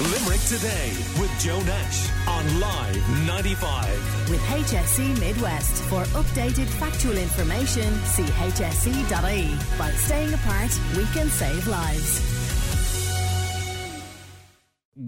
Limerick 0.00 0.40
Today 0.42 0.92
with 1.20 1.30
Joe 1.38 1.60
Nash 1.62 2.10
on 2.26 2.60
Live 2.60 3.26
95. 3.26 4.30
With 4.30 4.40
HSE 4.40 5.20
Midwest. 5.20 5.82
For 5.84 6.02
updated 6.18 6.66
factual 6.66 7.16
information, 7.16 7.92
see 8.04 8.24
hse.ie. 8.24 9.78
By 9.78 9.90
staying 9.92 10.32
apart, 10.34 10.70
we 10.96 11.04
can 11.06 11.28
save 11.28 11.66
lives. 11.66 12.40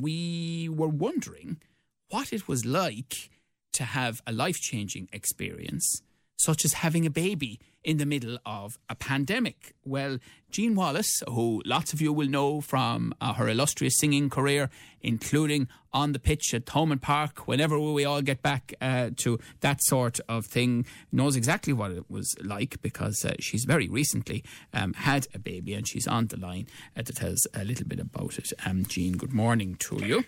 we 0.00 0.68
were 0.68 0.88
wondering 0.88 1.60
what 2.08 2.32
it 2.32 2.48
was 2.48 2.64
like 2.64 3.30
to 3.72 3.84
have 3.84 4.22
a 4.26 4.32
life 4.32 4.60
changing 4.60 5.08
experience, 5.12 6.02
such 6.36 6.64
as 6.64 6.74
having 6.74 7.06
a 7.06 7.10
baby 7.10 7.58
in 7.84 7.96
the 7.96 8.06
middle 8.06 8.38
of 8.46 8.78
a 8.88 8.94
pandemic. 8.94 9.74
Well, 9.84 10.18
Jean 10.50 10.74
Wallace, 10.74 11.22
who 11.28 11.62
lots 11.64 11.92
of 11.92 12.00
you 12.00 12.12
will 12.12 12.28
know 12.28 12.60
from 12.60 13.14
uh, 13.20 13.34
her 13.34 13.48
illustrious 13.48 13.98
singing 13.98 14.30
career, 14.30 14.70
including 15.00 15.68
on 15.92 16.12
the 16.12 16.18
pitch 16.18 16.54
at 16.54 16.66
Thomond 16.66 17.00
Park, 17.02 17.46
whenever 17.48 17.78
we 17.78 18.04
all 18.04 18.22
get 18.22 18.42
back 18.42 18.74
uh, 18.80 19.10
to 19.16 19.38
that 19.60 19.82
sort 19.82 20.20
of 20.28 20.46
thing, 20.46 20.86
knows 21.10 21.36
exactly 21.36 21.72
what 21.72 21.90
it 21.90 22.10
was 22.10 22.34
like 22.42 22.80
because 22.82 23.24
uh, 23.24 23.34
she's 23.40 23.64
very 23.64 23.88
recently 23.88 24.44
um, 24.72 24.92
had 24.94 25.26
a 25.34 25.38
baby 25.38 25.74
and 25.74 25.88
she's 25.88 26.06
on 26.06 26.26
the 26.28 26.38
line 26.38 26.66
uh, 26.96 27.02
to 27.02 27.12
tell 27.12 27.32
us 27.32 27.46
a 27.54 27.64
little 27.64 27.86
bit 27.86 28.00
about 28.00 28.38
it. 28.38 28.52
Um, 28.64 28.84
Jean, 28.86 29.16
good 29.16 29.32
morning 29.32 29.76
to 29.80 30.04
you. 30.04 30.24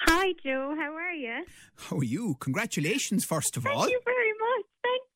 Hi, 0.00 0.32
Joe. 0.44 0.74
How 0.76 0.92
are 0.94 1.12
you? 1.12 1.44
How 1.76 1.98
are 1.98 2.04
you? 2.04 2.36
Congratulations, 2.40 3.24
first 3.24 3.56
of 3.56 3.66
all. 3.66 3.82
Thank 3.82 3.92
you 3.92 4.00
very 4.04 4.23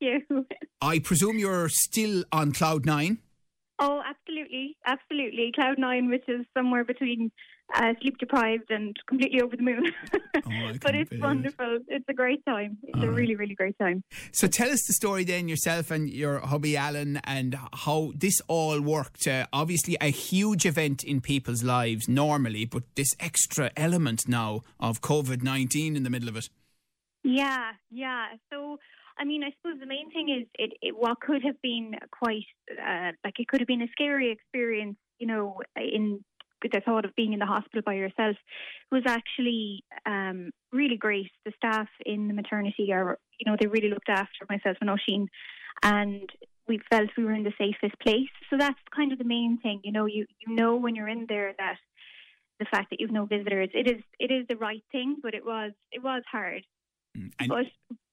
you. 0.00 0.46
I 0.80 0.98
presume 0.98 1.38
you're 1.38 1.68
still 1.68 2.24
on 2.32 2.52
cloud 2.52 2.86
nine. 2.86 3.18
Oh, 3.78 4.02
absolutely, 4.04 4.76
absolutely. 4.86 5.52
Cloud 5.54 5.78
nine, 5.78 6.08
which 6.08 6.24
is 6.28 6.44
somewhere 6.56 6.84
between 6.84 7.30
uh, 7.74 7.92
sleep 8.00 8.18
deprived 8.18 8.70
and 8.70 8.96
completely 9.06 9.40
over 9.40 9.56
the 9.56 9.62
moon. 9.62 9.92
Oh, 10.46 10.72
but 10.80 10.94
it's 10.94 11.10
believe 11.10 11.12
it. 11.12 11.20
wonderful. 11.20 11.78
It's 11.88 12.04
a 12.08 12.14
great 12.14 12.44
time. 12.46 12.78
It's 12.82 12.96
All 12.96 13.04
a 13.04 13.10
really, 13.10 13.34
really 13.34 13.54
great 13.54 13.78
time. 13.78 14.02
So 14.32 14.46
tell 14.46 14.70
us 14.70 14.86
the 14.86 14.94
story 14.94 15.24
then, 15.24 15.48
yourself 15.48 15.90
and 15.90 16.08
your 16.08 16.38
hubby 16.38 16.76
Alan, 16.76 17.20
and 17.24 17.58
how 17.74 18.12
this 18.14 18.40
all 18.46 18.80
worked. 18.80 19.26
Uh, 19.26 19.46
obviously, 19.52 19.96
a 20.00 20.10
huge 20.10 20.64
event 20.64 21.02
in 21.04 21.20
people's 21.20 21.62
lives 21.62 22.08
normally, 22.08 22.64
but 22.64 22.84
this 22.94 23.08
extra 23.20 23.70
element 23.76 24.26
now 24.26 24.62
of 24.80 25.02
COVID 25.02 25.42
19 25.42 25.96
in 25.96 26.02
the 26.02 26.10
middle 26.10 26.28
of 26.28 26.36
it. 26.36 26.48
Yeah, 27.24 27.72
yeah. 27.90 28.26
So, 28.50 28.78
I 29.18 29.24
mean, 29.24 29.42
I 29.42 29.50
suppose 29.56 29.80
the 29.80 29.86
main 29.86 30.10
thing 30.10 30.28
is 30.28 30.46
it, 30.58 30.72
it 30.80 30.94
what 30.96 31.20
could 31.20 31.42
have 31.44 31.60
been 31.62 31.94
quite 32.10 32.44
uh, 32.70 33.12
like 33.24 33.38
it 33.38 33.48
could 33.48 33.60
have 33.60 33.66
been 33.66 33.82
a 33.82 33.88
scary 33.92 34.30
experience, 34.30 34.96
you 35.18 35.26
know, 35.26 35.60
in 35.76 36.24
the 36.62 36.80
thought 36.84 37.04
of 37.04 37.14
being 37.14 37.32
in 37.32 37.38
the 37.38 37.46
hospital 37.46 37.82
by 37.84 37.94
yourself 37.94 38.36
was 38.90 39.02
actually 39.06 39.84
um, 40.06 40.50
really 40.72 40.96
great. 40.96 41.30
The 41.44 41.52
staff 41.56 41.88
in 42.04 42.28
the 42.28 42.34
maternity 42.34 42.92
are, 42.92 43.18
you 43.38 43.50
know, 43.50 43.56
they 43.60 43.68
really 43.68 43.90
looked 43.90 44.08
after 44.08 44.44
myself 44.48 44.76
and 44.80 44.90
Oisin, 44.90 45.28
and 45.82 46.28
we 46.66 46.80
felt 46.90 47.10
we 47.16 47.24
were 47.24 47.34
in 47.34 47.44
the 47.44 47.52
safest 47.58 47.98
place. 48.00 48.28
So 48.50 48.56
that's 48.58 48.78
kind 48.94 49.12
of 49.12 49.18
the 49.18 49.24
main 49.24 49.58
thing, 49.62 49.80
you 49.84 49.92
know. 49.92 50.06
You 50.06 50.26
you 50.46 50.54
know 50.54 50.76
when 50.76 50.94
you're 50.94 51.08
in 51.08 51.26
there 51.28 51.54
that 51.58 51.76
the 52.58 52.66
fact 52.66 52.90
that 52.90 53.00
you've 53.00 53.12
no 53.12 53.24
visitors, 53.24 53.70
it 53.74 53.88
is 53.88 54.02
it 54.18 54.30
is 54.30 54.46
the 54.48 54.56
right 54.56 54.82
thing, 54.92 55.16
but 55.22 55.34
it 55.34 55.44
was 55.44 55.72
it 55.92 56.02
was 56.02 56.22
hard. 56.30 56.64
Mm. 57.16 57.32
And 57.38 57.48
But 57.48 57.66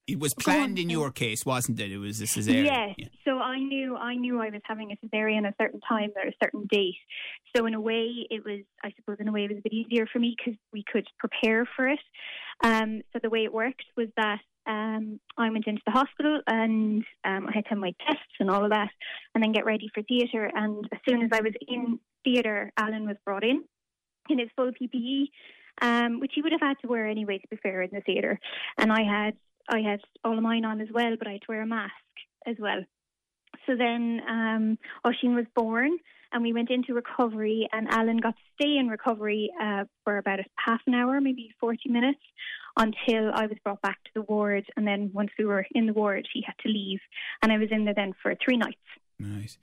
it 0.07 0.19
was 0.19 0.33
planned 0.33 0.77
in 0.77 0.89
your 0.89 1.11
case, 1.11 1.45
wasn't 1.45 1.79
it? 1.79 1.91
It 1.91 1.97
was 1.97 2.21
a 2.21 2.25
cesarean. 2.25 2.65
Yes. 2.65 2.95
Yeah. 2.97 3.07
So 3.25 3.39
I 3.39 3.57
knew 3.57 3.95
I 3.95 4.15
knew 4.15 4.39
I 4.39 4.49
was 4.49 4.61
having 4.63 4.91
a 4.91 5.05
cesarean 5.05 5.45
at 5.45 5.53
a 5.53 5.55
certain 5.59 5.79
time 5.81 6.11
or 6.15 6.27
a 6.27 6.33
certain 6.43 6.67
date. 6.69 6.95
So 7.55 7.65
in 7.65 7.73
a 7.73 7.81
way, 7.81 8.27
it 8.29 8.45
was 8.45 8.59
I 8.83 8.91
suppose 8.95 9.17
in 9.19 9.27
a 9.27 9.31
way 9.31 9.45
it 9.45 9.49
was 9.49 9.59
a 9.59 9.61
bit 9.61 9.73
easier 9.73 10.05
for 10.11 10.19
me 10.19 10.35
because 10.37 10.59
we 10.71 10.83
could 10.91 11.07
prepare 11.17 11.67
for 11.75 11.87
it. 11.87 11.99
Um, 12.63 13.01
so 13.13 13.19
the 13.21 13.29
way 13.29 13.43
it 13.43 13.53
worked 13.53 13.83
was 13.97 14.07
that 14.15 14.39
um, 14.67 15.19
I 15.37 15.49
went 15.49 15.67
into 15.67 15.81
the 15.85 15.91
hospital 15.91 16.39
and 16.47 17.03
um, 17.23 17.47
I 17.47 17.51
had 17.53 17.65
to 17.65 17.69
have 17.71 17.79
my 17.79 17.93
tests 18.05 18.23
and 18.39 18.49
all 18.49 18.63
of 18.63 18.71
that, 18.71 18.89
and 19.33 19.43
then 19.43 19.51
get 19.51 19.65
ready 19.65 19.89
for 19.93 20.03
theatre. 20.03 20.49
And 20.53 20.87
as 20.91 20.99
soon 21.07 21.23
as 21.23 21.29
I 21.33 21.41
was 21.41 21.53
in 21.67 21.99
theatre, 22.23 22.71
Alan 22.77 23.07
was 23.07 23.17
brought 23.25 23.43
in 23.43 23.63
in 24.29 24.39
his 24.39 24.49
full 24.55 24.71
PPE, 24.71 25.29
um, 25.81 26.19
which 26.19 26.31
he 26.35 26.41
would 26.41 26.51
have 26.51 26.61
had 26.61 26.77
to 26.81 26.87
wear 26.87 27.07
anyway. 27.07 27.39
To 27.39 27.47
be 27.47 27.57
fair, 27.57 27.81
in 27.81 27.89
the 27.91 28.01
theatre, 28.01 28.39
and 28.77 28.91
I 28.91 29.03
had 29.03 29.33
I 29.69 29.79
had 29.79 30.01
all 30.23 30.37
of 30.37 30.43
mine 30.43 30.65
on 30.65 30.81
as 30.81 30.89
well, 30.93 31.15
but 31.17 31.27
I 31.27 31.33
had 31.33 31.41
to 31.41 31.47
wear 31.49 31.61
a 31.61 31.67
mask 31.67 31.93
as 32.45 32.55
well. 32.59 32.83
So 33.65 33.75
then 33.75 34.21
um, 34.29 34.77
Oisin 35.05 35.35
was 35.35 35.45
born, 35.55 35.97
and 36.31 36.43
we 36.43 36.53
went 36.53 36.69
into 36.69 36.93
recovery, 36.93 37.67
and 37.71 37.87
Alan 37.89 38.17
got 38.17 38.35
to 38.35 38.43
stay 38.61 38.77
in 38.77 38.89
recovery 38.89 39.51
uh, 39.61 39.85
for 40.03 40.17
about 40.17 40.39
half 40.57 40.81
an 40.87 40.93
hour, 40.93 41.19
maybe 41.21 41.49
40 41.59 41.89
minutes, 41.89 42.19
until 42.77 43.31
I 43.33 43.47
was 43.47 43.57
brought 43.63 43.81
back 43.81 44.03
to 44.03 44.11
the 44.13 44.21
ward. 44.21 44.65
And 44.75 44.87
then 44.87 45.11
once 45.13 45.31
we 45.39 45.45
were 45.45 45.65
in 45.73 45.87
the 45.87 45.93
ward, 45.93 46.27
he 46.31 46.43
had 46.45 46.55
to 46.63 46.69
leave, 46.69 46.99
and 47.41 47.51
I 47.51 47.57
was 47.57 47.69
in 47.71 47.85
there 47.85 47.93
then 47.93 48.13
for 48.21 48.35
three 48.35 48.57
nights. 48.57 48.77
Nice. 49.17 49.57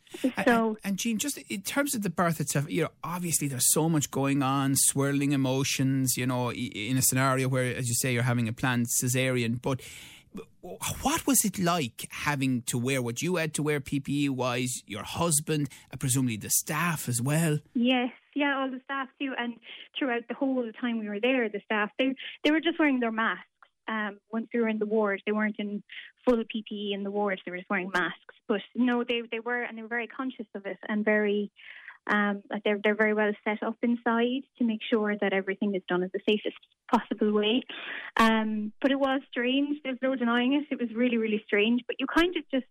So- 0.45 0.69
and, 0.69 0.77
and 0.85 0.99
Jean, 0.99 1.19
just 1.19 1.39
in 1.39 1.63
terms 1.63 1.95
of 1.95 2.03
the 2.03 2.11
birth 2.11 2.41
itself, 2.41 2.71
you 2.71 2.83
know, 2.83 2.89
obviously 3.05 3.49
there's 3.49 3.73
so 3.73 3.89
much 3.89 4.11
going 4.11 4.43
on, 4.43 4.75
swirling 4.77 5.33
emotions, 5.33 6.17
you 6.17 6.27
know, 6.27 6.53
in 6.53 6.97
a 6.97 7.03
scenario 7.03 7.49
where, 7.49 7.75
as 7.75 7.89
you 7.89 7.95
say, 7.95 8.13
you're 8.15 8.23
having 8.23 8.49
a 8.49 8.53
planned 8.53 8.87
cesarean. 9.03 9.61
But 9.61 9.81
what 11.03 11.27
was 11.27 11.45
it 11.45 11.59
like 11.59 12.09
having 12.11 12.63
to 12.63 12.79
wear 12.79 13.03
what 13.03 13.21
you 13.21 13.37
had 13.37 13.53
to 13.55 13.63
wear 13.63 13.81
PPE 13.81 14.31
wise, 14.31 14.83
your 14.87 15.03
husband, 15.03 15.69
and 15.91 16.01
presumably 16.01 16.37
the 16.37 16.51
staff 16.51 17.09
as 17.09 17.21
well? 17.21 17.59
Yes, 17.75 18.11
yeah, 18.35 18.59
all 18.59 18.71
the 18.71 18.81
staff 18.85 19.09
too, 19.21 19.35
and 19.37 19.55
throughout 19.99 20.23
the 20.29 20.35
whole 20.35 20.71
time 20.81 20.99
we 20.99 21.09
were 21.09 21.21
there, 21.21 21.49
the 21.49 21.61
staff 21.65 21.91
they 21.99 22.15
they 22.45 22.51
were 22.51 22.61
just 22.61 22.79
wearing 22.79 23.01
their 23.01 23.13
masks. 23.13 23.45
Um, 23.89 24.21
once 24.33 24.47
we 24.55 24.61
were 24.61 24.69
in 24.69 24.79
the 24.79 24.87
ward, 24.87 25.21
they 25.27 25.33
weren't 25.33 25.57
in 25.59 25.83
full 26.25 26.37
PPE 26.37 26.95
in 26.95 27.03
the 27.03 27.11
ward; 27.11 27.41
they 27.45 27.51
were 27.51 27.59
just 27.59 27.71
wearing 27.71 27.91
masks. 27.93 28.35
But 28.49 28.61
no, 28.75 29.05
they 29.05 29.23
they 29.31 29.41
were, 29.41 29.63
and 29.63 29.77
they 29.77 29.83
were 29.83 29.89
very 29.89 30.07
conscious 30.07 30.47
of 30.55 30.67
it, 30.67 30.79
and 30.89 31.05
very 31.05 31.51
um, 32.07 32.43
they're 32.65 32.79
they're 32.83 32.97
very 32.97 33.15
well 33.15 33.33
set 33.45 33.63
up 33.63 33.77
inside 33.83 34.43
to 34.59 34.65
make 34.65 34.81
sure 34.89 35.17
that 35.21 35.33
everything 35.33 35.75
is 35.75 35.83
done 35.89 36.03
in 36.03 36.11
the 36.13 36.21
safest 36.29 36.57
possible 36.91 37.33
way. 37.33 37.63
Um, 38.17 38.73
but 38.81 38.91
it 38.91 38.99
was 38.99 39.21
strange. 39.31 39.79
There's 39.85 40.03
no 40.03 40.17
denying 40.17 40.55
it. 40.55 40.65
It 40.71 40.81
was 40.81 40.91
really 40.95 41.17
really 41.17 41.43
strange. 41.47 41.83
But 41.87 41.97
you 41.99 42.07
kind 42.07 42.37
of 42.37 42.43
just 42.51 42.67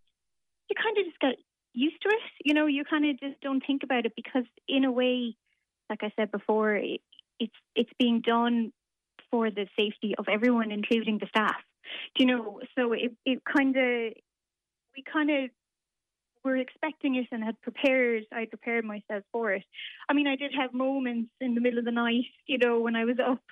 you 0.69 0.75
kind 0.81 0.97
of 0.97 1.06
just 1.06 1.19
get 1.19 1.35
used 1.73 2.01
to 2.01 2.09
it. 2.09 2.22
You 2.44 2.53
know, 2.53 2.68
you 2.68 2.83
kind 2.83 3.06
of 3.06 3.19
just 3.19 3.39
don't 3.41 3.63
think 3.66 3.83
about 3.83 4.06
it 4.06 4.13
because, 4.16 4.44
in 4.68 4.83
a 4.83 4.91
way, 4.91 5.35
like 5.89 6.03
I 6.03 6.12
said 6.16 6.31
before, 6.31 6.75
it, 6.75 7.01
it's 7.39 7.56
it's 7.75 7.91
being 7.97 8.22
done 8.22 8.73
for 9.29 9.50
the 9.50 9.66
safety 9.78 10.13
of 10.18 10.25
everyone, 10.29 10.72
including 10.72 11.19
the 11.19 11.28
staff. 11.28 11.56
Do 12.16 12.24
you 12.24 12.25
know? 12.25 12.59
So 12.78 12.94
it 12.94 13.12
it 13.25 13.42
kind 13.46 13.75
of 13.75 14.14
we 14.96 15.03
kind 15.12 15.30
of 15.30 15.50
were 16.44 16.58
expecting 16.58 17.16
it 17.16 17.28
and 17.31 17.44
had 17.44 17.59
prepared. 17.62 18.24
I 18.31 18.46
prepared 18.46 18.86
myself 18.86 19.24
for 19.31 19.52
it. 19.52 19.64
I 20.09 20.14
mean, 20.14 20.28
I 20.28 20.36
did 20.36 20.53
have 20.58 20.74
moments 20.74 21.31
in 21.40 21.56
the 21.56 21.62
middle 21.62 21.80
of 21.80 21.86
the 21.86 21.92
night, 21.92 22.25
you 22.47 22.58
know, 22.58 22.80
when 22.80 22.96
I 22.96 23.06
was 23.06 23.18
up 23.19 23.44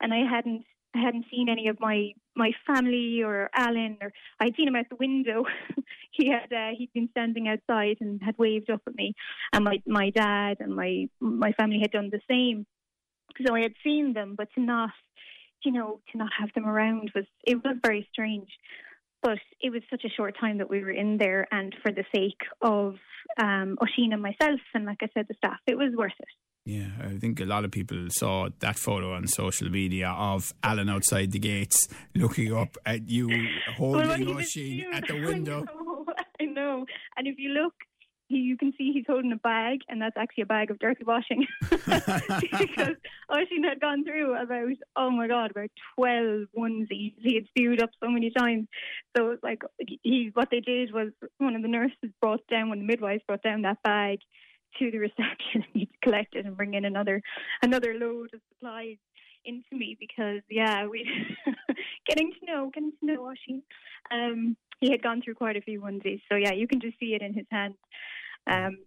and 0.00 0.12
I 0.12 0.28
hadn't 0.28 0.64
I 0.94 1.00
hadn't 1.00 1.26
seen 1.30 1.48
any 1.48 1.68
of 1.68 1.78
my 1.80 2.12
my 2.34 2.52
family 2.66 3.22
or 3.22 3.50
Alan 3.54 3.98
or 4.00 4.12
I'd 4.40 4.54
seen 4.56 4.68
him 4.68 4.76
out 4.76 4.86
the 4.88 4.96
window. 4.96 5.44
he 6.10 6.30
had 6.30 6.52
uh, 6.52 6.70
he'd 6.76 6.92
been 6.94 7.08
standing 7.10 7.48
outside 7.48 7.98
and 8.00 8.22
had 8.22 8.38
waved 8.38 8.70
up 8.70 8.82
at 8.86 8.94
me, 8.94 9.14
and 9.52 9.64
my 9.64 9.82
my 9.86 10.10
dad 10.10 10.58
and 10.60 10.74
my 10.74 11.08
my 11.20 11.52
family 11.52 11.80
had 11.80 11.90
done 11.90 12.10
the 12.10 12.20
same. 12.30 12.66
So 13.46 13.54
I 13.54 13.60
had 13.60 13.74
seen 13.84 14.14
them, 14.14 14.34
but 14.36 14.48
to 14.54 14.60
not, 14.62 14.90
you 15.66 15.72
know, 15.72 16.00
to 16.12 16.18
not 16.18 16.30
have 16.40 16.48
them 16.54 16.64
around 16.66 17.10
was 17.14 17.26
it 17.44 17.56
was 17.56 17.76
very 17.84 18.08
strange. 18.12 18.48
But 19.22 19.38
it 19.60 19.70
was 19.72 19.82
such 19.90 20.04
a 20.04 20.08
short 20.16 20.36
time 20.38 20.58
that 20.58 20.70
we 20.70 20.80
were 20.84 20.90
in 20.90 21.18
there, 21.18 21.48
and 21.50 21.74
for 21.82 21.90
the 21.90 22.04
sake 22.14 22.40
of 22.62 22.94
um, 23.42 23.76
Oisin 23.82 24.12
and 24.12 24.22
myself, 24.22 24.60
and 24.72 24.84
like 24.86 24.98
I 25.02 25.08
said, 25.14 25.26
the 25.28 25.34
staff, 25.34 25.58
it 25.66 25.76
was 25.76 25.92
worth 25.96 26.12
it. 26.20 26.28
Yeah, 26.64 26.90
I 27.02 27.16
think 27.18 27.40
a 27.40 27.44
lot 27.44 27.64
of 27.64 27.70
people 27.72 28.06
saw 28.10 28.48
that 28.60 28.76
photo 28.78 29.14
on 29.14 29.26
social 29.26 29.68
media 29.70 30.10
of 30.10 30.52
Alan 30.62 30.88
outside 30.88 31.32
the 31.32 31.38
gates 31.38 31.88
looking 32.14 32.52
up 32.54 32.76
at 32.84 33.08
you 33.08 33.28
holding 33.76 34.08
Well, 34.08 34.16
he 34.18 34.24
was 34.26 34.36
Oisin 34.46 34.62
cute. 34.80 34.94
at 34.94 35.08
the 35.08 35.14
window. 35.26 35.64
I 35.68 35.74
know, 35.74 36.04
I 36.40 36.44
know. 36.44 36.86
And 37.16 37.26
if 37.26 37.36
you 37.38 37.50
look, 37.50 37.74
he, 38.28 38.36
you 38.38 38.56
can 38.56 38.72
see 38.76 38.92
he's 38.92 39.04
holding 39.06 39.32
a 39.32 39.36
bag, 39.36 39.80
and 39.88 40.00
that's 40.00 40.16
actually 40.16 40.42
a 40.42 40.46
bag 40.46 40.70
of 40.70 40.78
dirty 40.78 41.04
washing. 41.04 41.46
because 41.70 42.96
Oisin 43.32 43.64
had 43.64 43.80
gone 43.80 44.04
through 44.04 44.34
about, 44.34 44.72
oh 44.96 45.10
my 45.10 45.28
God, 45.28 45.50
about 45.52 45.70
12 45.96 46.48
onesies. 46.58 47.14
He 47.18 47.34
had 47.34 47.46
spewed 47.48 47.82
up 47.82 47.90
so 48.02 48.10
many 48.10 48.30
times. 48.30 48.68
So 49.16 49.30
it's 49.30 49.42
like, 49.42 49.62
he, 50.02 50.30
what 50.34 50.48
they 50.50 50.60
did 50.60 50.92
was 50.92 51.12
one 51.38 51.54
of 51.54 51.62
the 51.62 51.68
nurses 51.68 52.10
brought 52.20 52.46
down, 52.48 52.68
one 52.68 52.78
of 52.78 52.82
the 52.82 52.88
midwives 52.88 53.22
brought 53.26 53.42
down 53.42 53.62
that 53.62 53.82
bag 53.82 54.18
to 54.78 54.90
the 54.90 54.98
reception 54.98 55.36
and 55.54 55.64
he'd 55.72 55.90
collect 56.02 56.34
it 56.34 56.46
and 56.46 56.56
bring 56.56 56.74
in 56.74 56.84
another 56.84 57.22
another 57.62 57.94
load 57.94 58.30
of 58.34 58.40
supplies 58.48 58.96
into 59.44 59.64
me 59.72 59.96
because 59.98 60.40
yeah 60.50 60.86
we 60.86 61.08
getting 62.06 62.32
to 62.32 62.46
know 62.46 62.70
getting 62.72 62.92
to 62.98 63.06
know 63.06 63.26
Oisin 63.26 63.62
um 64.10 64.56
he 64.80 64.90
had 64.90 65.02
gone 65.02 65.22
through 65.22 65.34
quite 65.34 65.56
a 65.56 65.60
few 65.60 65.80
onesies 65.80 66.20
so 66.30 66.36
yeah 66.36 66.52
you 66.52 66.66
can 66.66 66.80
just 66.80 66.98
see 66.98 67.14
it 67.14 67.22
in 67.22 67.32
his 67.32 67.46
hand 67.50 67.74
um 68.46 68.78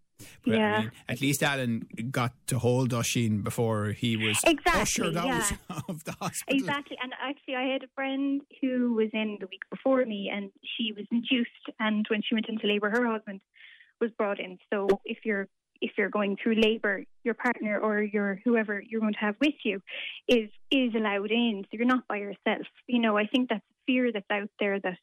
But, 0.43 0.53
I 0.53 0.57
Yeah. 0.57 0.79
mean, 0.81 0.91
at 1.07 1.21
least 1.21 1.41
Alan 1.43 1.87
got 2.11 2.33
to 2.47 2.59
hold 2.59 2.93
Oisin 2.93 3.41
before 3.41 3.93
he 4.01 4.17
was 4.17 4.37
Exactly, 4.45 4.81
ushered 4.81 5.15
out 5.17 5.27
yeah. 5.27 5.49
of 5.89 6.03
the 6.03 6.11
hospital. 6.21 6.57
Exactly. 6.59 6.97
And 7.01 7.13
actually, 7.29 7.55
I 7.55 7.65
had 7.73 7.83
a 7.83 7.91
friend 7.95 8.41
who 8.59 8.93
was 8.95 9.09
in 9.13 9.37
the 9.39 9.47
week 9.47 9.63
before 9.71 10.03
me, 10.05 10.29
and 10.33 10.51
she 10.73 10.91
was 10.91 11.05
induced. 11.09 11.65
And 11.79 12.05
when 12.09 12.21
she 12.25 12.35
went 12.35 12.49
into 12.49 12.67
labour, 12.67 12.89
her 12.89 13.05
husband 13.07 13.39
was 14.01 14.11
brought 14.17 14.39
in. 14.41 14.57
So 14.71 14.87
if 15.05 15.19
you're 15.23 15.47
if 15.81 15.91
you're 15.97 16.09
going 16.09 16.35
through 16.35 16.55
labour, 16.55 17.05
your 17.23 17.33
partner 17.33 17.79
or 17.79 18.01
your 18.01 18.41
whoever 18.43 18.83
you're 18.85 18.99
going 18.99 19.13
to 19.13 19.19
have 19.27 19.37
with 19.39 19.55
you 19.63 19.81
is 20.27 20.49
is 20.69 20.93
allowed 20.95 21.31
in. 21.31 21.63
So 21.63 21.77
you're 21.77 21.93
not 21.95 22.05
by 22.09 22.17
yourself. 22.17 22.65
You 22.87 22.99
know, 22.99 23.17
I 23.17 23.25
think 23.27 23.47
that's 23.49 23.63
fear 23.87 24.11
that's 24.11 24.29
out 24.29 24.49
there 24.59 24.77
that 24.81 24.97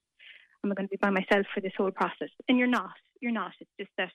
I'm 0.62 0.70
going 0.74 0.88
to 0.88 0.94
be 0.96 0.98
by 1.00 1.10
myself 1.10 1.46
for 1.54 1.60
this 1.62 1.72
whole 1.78 1.90
process, 1.90 2.28
and 2.48 2.58
you're 2.58 2.74
not. 2.80 2.96
You're 3.22 3.32
not. 3.32 3.52
It's 3.60 3.70
just 3.80 3.90
that 3.96 4.12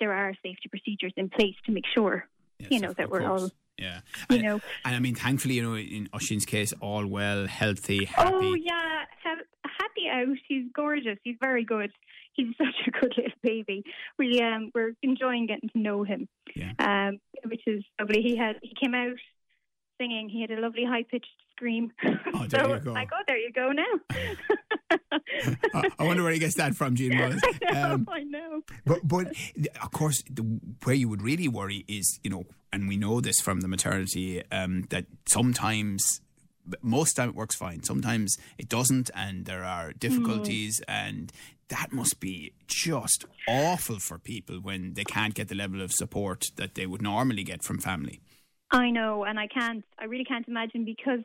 there 0.00 0.12
are 0.12 0.32
safety 0.42 0.68
procedures 0.68 1.12
in 1.16 1.28
place 1.28 1.54
to 1.66 1.72
make 1.72 1.84
sure 1.94 2.26
Yes, 2.58 2.70
you 2.72 2.80
know, 2.80 2.92
that 2.94 3.10
we're 3.10 3.20
course. 3.20 3.42
all- 3.42 3.50
Yeah. 3.78 4.00
you 4.28 4.36
and, 4.36 4.42
know. 4.42 4.60
and 4.84 4.94
I 4.94 4.98
mean, 4.98 5.14
thankfully, 5.14 5.54
you 5.54 5.62
know, 5.62 5.76
in 5.76 6.08
Oisin's 6.14 6.44
case, 6.46 6.72
all 6.80 7.06
well, 7.06 7.46
healthy, 7.46 8.04
happy. 8.06 8.30
Oh 8.34 8.54
yeah, 8.54 9.04
ha- 9.24 9.46
happy 9.80 10.04
out. 10.10 10.36
He's 10.48 10.66
gorgeous. 10.74 11.18
He's 11.24 11.36
very 11.40 11.64
good. 11.64 11.90
He's 12.34 12.48
such 12.58 12.86
a 12.86 12.90
good 12.90 13.14
little 13.16 13.32
baby. 13.42 13.84
We 14.18 14.40
um 14.42 14.70
we're 14.74 14.92
enjoying 15.02 15.46
getting 15.46 15.70
to 15.70 15.78
know 15.78 16.02
him. 16.04 16.28
Yeah. 16.54 16.72
Um, 16.78 17.20
which 17.44 17.62
is 17.66 17.82
lovely. 17.98 18.20
He 18.22 18.36
had 18.36 18.56
he 18.62 18.74
came 18.78 18.94
out 18.94 19.16
singing. 19.98 20.28
He 20.28 20.40
had 20.42 20.50
a 20.50 20.60
lovely 20.60 20.84
high 20.84 21.02
pitched 21.04 21.28
scream. 21.60 21.92
Oh, 22.32 22.46
there 22.46 22.64
so 22.64 22.74
you 22.74 22.80
go. 22.80 22.92
Like, 22.92 23.10
oh, 23.12 23.22
there 23.26 23.36
you 23.36 23.52
go 23.52 23.72
now. 23.72 23.84
I 25.74 25.90
I 25.98 26.04
wonder 26.04 26.22
where 26.22 26.32
he 26.32 26.38
gets 26.38 26.54
that 26.54 26.74
from, 26.74 26.94
Jean 26.94 27.18
Wallace. 27.18 27.42
I 27.66 27.72
know. 27.72 27.94
Um, 27.94 28.08
I 28.10 28.22
know. 28.22 28.60
But, 28.86 29.00
but 29.04 29.26
of 29.82 29.90
course, 29.90 30.22
the, 30.30 30.42
where 30.84 30.94
you 30.94 31.08
would 31.08 31.22
really 31.22 31.48
worry 31.48 31.84
is, 31.88 32.18
you 32.22 32.30
know, 32.30 32.44
and 32.72 32.88
we 32.88 32.96
know 32.96 33.20
this 33.20 33.40
from 33.40 33.60
the 33.60 33.68
maternity, 33.68 34.42
um, 34.50 34.84
that 34.90 35.06
sometimes, 35.26 36.20
most 36.82 37.14
time 37.14 37.30
it 37.30 37.34
works 37.34 37.56
fine. 37.56 37.82
Sometimes 37.82 38.36
it 38.58 38.68
doesn't, 38.68 39.10
and 39.14 39.44
there 39.44 39.64
are 39.64 39.92
difficulties, 39.92 40.80
and 40.88 41.32
that 41.68 41.92
must 41.92 42.20
be 42.20 42.52
just 42.68 43.24
awful 43.48 43.98
for 43.98 44.18
people 44.18 44.56
when 44.60 44.94
they 44.94 45.04
can't 45.04 45.34
get 45.34 45.48
the 45.48 45.56
level 45.56 45.82
of 45.82 45.92
support 45.92 46.44
that 46.56 46.74
they 46.74 46.86
would 46.86 47.02
normally 47.02 47.42
get 47.42 47.62
from 47.64 47.80
family. 47.80 48.20
I 48.70 48.90
know, 48.90 49.24
and 49.24 49.38
I 49.38 49.48
can't. 49.48 49.84
I 49.98 50.04
really 50.04 50.24
can't 50.24 50.46
imagine 50.46 50.84
because, 50.84 51.20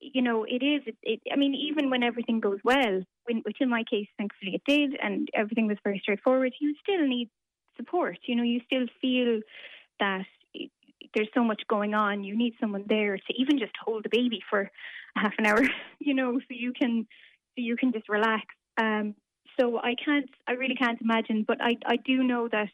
you 0.00 0.22
know, 0.22 0.44
it 0.44 0.62
is. 0.62 0.82
It, 0.86 0.96
it, 1.02 1.20
I 1.32 1.36
mean, 1.36 1.54
even 1.54 1.90
when 1.90 2.02
everything 2.02 2.40
goes 2.40 2.58
well, 2.64 3.02
when, 3.24 3.38
which 3.44 3.58
in 3.60 3.68
my 3.68 3.84
case, 3.90 4.06
thankfully, 4.16 4.54
it 4.54 4.62
did, 4.66 4.98
and 5.02 5.28
everything 5.34 5.66
was 5.66 5.78
very 5.82 5.98
straightforward. 6.02 6.52
You 6.60 6.74
still 6.82 7.06
need 7.06 7.30
support. 7.76 8.18
You 8.26 8.36
know, 8.36 8.42
you 8.42 8.60
still 8.66 8.86
feel 9.00 9.40
that 10.00 10.26
there's 11.14 11.28
so 11.34 11.42
much 11.42 11.62
going 11.68 11.94
on. 11.94 12.24
You 12.24 12.36
need 12.36 12.54
someone 12.60 12.84
there 12.88 13.16
to 13.16 13.34
even 13.36 13.58
just 13.58 13.72
hold 13.84 14.04
the 14.04 14.08
baby 14.08 14.40
for 14.48 14.70
half 15.16 15.32
an 15.38 15.46
hour. 15.46 15.62
You 16.00 16.14
know, 16.14 16.38
so 16.38 16.46
you 16.48 16.72
can, 16.72 17.06
so 17.54 17.54
you 17.56 17.76
can 17.76 17.92
just 17.92 18.08
relax. 18.08 18.46
Um, 18.80 19.14
so 19.58 19.78
I 19.78 19.94
can't. 20.02 20.30
I 20.46 20.52
really 20.52 20.76
can't 20.76 21.00
imagine. 21.02 21.44
But 21.46 21.58
I, 21.60 21.76
I 21.84 21.96
do 21.96 22.22
know 22.22 22.48
that 22.50 22.68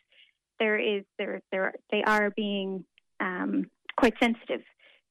there 0.61 0.79
is 0.79 1.05
there 1.19 1.41
there 1.51 1.73
they 1.91 2.03
are 2.05 2.31
being 2.31 2.85
um, 3.19 3.71
quite 3.97 4.15
sensitive 4.21 4.61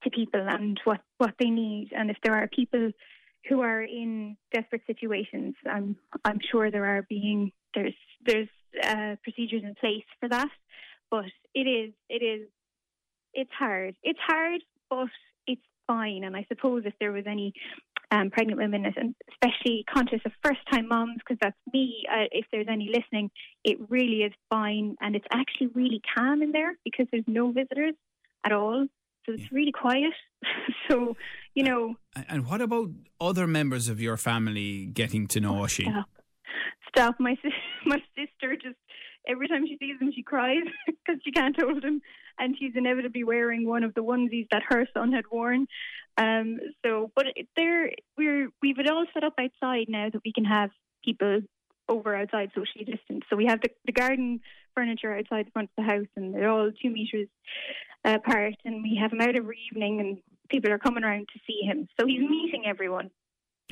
to 0.04 0.10
people 0.10 0.46
and 0.48 0.80
what, 0.84 1.02
what 1.18 1.34
they 1.40 1.50
need. 1.50 1.90
And 1.96 2.10
if 2.10 2.18
there 2.24 2.36
are 2.36 2.48
people 2.48 2.92
who 3.50 3.62
are 3.62 3.82
in 3.82 4.38
desperate 4.54 4.84
situations, 4.88 5.56
I'm 5.70 5.98
I'm 6.24 6.40
sure 6.52 6.72
there 6.72 6.86
are 6.86 7.06
being 7.10 7.52
there's 7.76 7.96
there's 8.26 8.48
uh, 8.82 9.16
procedures 9.24 9.64
in 9.64 9.76
place 9.76 10.06
for 10.20 10.30
that. 10.30 10.50
But 11.12 11.26
it 11.54 11.68
is 11.68 11.94
it 12.10 12.24
is 12.24 12.48
it's 13.34 13.52
hard. 13.58 13.96
It's 14.04 14.20
hard, 14.26 14.62
but 14.90 15.10
it's 15.48 15.62
fine. 15.88 16.24
And 16.24 16.36
I 16.36 16.46
suppose 16.48 16.84
if 16.86 16.94
there 17.00 17.12
was 17.12 17.26
any 17.28 17.54
um, 18.12 18.30
pregnant 18.30 18.60
women, 18.60 18.86
and 18.86 19.16
especially 19.32 19.84
conscious 19.92 20.22
of 20.26 20.32
first 20.44 20.60
time 20.72 20.88
moms, 20.88 21.18
because 21.18 21.38
that's 21.42 21.58
me, 21.74 22.04
uh, 22.10 22.26
if 22.32 22.46
there's 22.52 22.68
any 22.70 22.90
listening, 22.94 23.32
it 23.64 23.78
really 23.90 24.22
is 24.22 24.34
fine. 24.50 24.96
And 25.02 25.16
it's 25.16 25.26
actually 25.32 25.68
really 25.68 26.02
calm 26.16 26.42
in 26.42 26.52
there 26.52 26.78
because 26.84 27.08
there's 27.12 27.24
no 27.28 27.52
visitors 27.52 27.96
at 28.46 28.52
all. 28.52 28.88
So 29.26 29.34
it's 29.34 29.52
really 29.52 29.72
quiet. 29.72 30.14
so, 30.90 31.16
you 31.54 31.64
know, 31.64 31.96
And- 32.30 32.46
what 32.48 32.62
about 32.62 32.90
other 33.22 33.48
members 33.48 33.88
of 33.90 34.02
your 34.02 34.18
family 34.18 34.86
getting 34.88 35.28
to 35.28 35.40
know 35.40 35.60
Oisin? 35.62 35.86
stop. 35.86 36.10
Stop. 36.90 37.16
My, 37.20 37.36
my 37.86 38.02
sister 38.16 38.56
just, 38.56 38.78
every 39.28 39.48
time 39.48 39.66
she 39.66 39.78
sees 39.80 40.00
him, 40.00 40.12
she 40.14 40.24
cries 40.24 40.64
because 40.86 41.22
she 41.24 41.32
can't 41.32 41.60
hold 41.60 41.84
him. 41.84 42.02
And 42.40 42.56
she's 42.58 42.74
inevitably 42.76 43.24
wearing 43.24 43.68
one 43.68 43.84
of 43.84 43.94
the 43.94 44.04
onesies 44.04 44.48
that 44.52 44.64
her 44.68 44.88
son 44.94 45.12
had 45.12 45.26
worn. 45.32 45.68
Um, 46.18 46.60
so, 46.84 47.12
but 47.16 47.26
there, 47.56 47.92
we're, 48.18 48.50
we've 48.62 48.80
it 48.80 48.90
all 48.90 49.06
set 49.14 49.24
up 49.24 49.34
outside 49.40 49.86
now 49.88 50.10
that 50.12 50.22
we 50.26 50.34
can 50.34 50.46
have 50.46 50.72
people 51.06 51.42
over 51.90 52.16
outside 52.16 52.50
socially 52.56 52.86
distanced. 52.86 53.28
So 53.30 53.36
we 53.36 53.46
have 53.46 53.62
the, 53.62 53.70
the 53.86 53.92
garden 53.92 54.40
furniture 54.76 55.16
outside 55.16 55.48
the 55.48 55.52
front 55.52 55.70
of 55.78 55.84
the 55.86 55.92
house, 55.92 56.08
and 56.16 56.34
they're 56.34 56.50
all 56.50 56.72
two 56.82 56.90
meters 58.06 58.22
apart. 58.26 58.56
And 58.66 58.84
we 58.84 58.98
have 59.02 59.12
him 59.12 59.22
out 59.22 59.36
every 59.36 59.60
evening, 59.72 60.00
and 60.00 60.18
people 60.50 60.72
are 60.72 60.80
coming 60.80 61.04
around 61.04 61.28
to 61.34 61.40
see 61.48 61.62
him. 61.66 61.88
So 62.00 62.06
he's 62.06 62.22
meeting 62.22 62.64
everyone. 62.66 63.10